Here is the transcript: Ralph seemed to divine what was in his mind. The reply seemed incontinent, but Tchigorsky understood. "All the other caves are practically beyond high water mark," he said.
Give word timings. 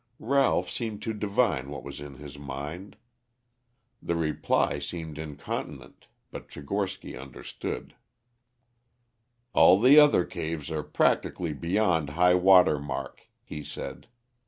Ralph 0.17 0.67
seemed 0.67 1.03
to 1.03 1.13
divine 1.13 1.69
what 1.69 1.83
was 1.83 2.01
in 2.01 2.15
his 2.15 2.35
mind. 2.39 2.97
The 4.01 4.15
reply 4.15 4.79
seemed 4.79 5.19
incontinent, 5.19 6.07
but 6.31 6.47
Tchigorsky 6.49 7.15
understood. 7.15 7.93
"All 9.53 9.79
the 9.79 9.99
other 9.99 10.25
caves 10.25 10.71
are 10.71 10.81
practically 10.81 11.53
beyond 11.53 12.09
high 12.17 12.33
water 12.33 12.79
mark," 12.79 13.27
he 13.43 13.63
said. 13.63 14.07